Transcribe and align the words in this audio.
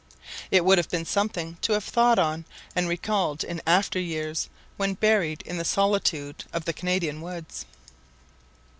It 0.49 0.65
would 0.65 0.79
have 0.79 0.89
been 0.89 1.05
something 1.05 1.57
to 1.61 1.73
have 1.73 1.83
thought 1.83 2.17
on 2.17 2.45
and 2.75 2.89
recalled 2.89 3.43
in 3.43 3.61
after 3.67 3.99
years, 3.99 4.49
when 4.75 4.95
buried 4.95 5.43
in 5.43 5.59
the 5.59 5.63
solitude 5.63 6.43
of 6.51 6.65
the 6.65 6.73
Canadian 6.73 7.21
woods. 7.21 7.65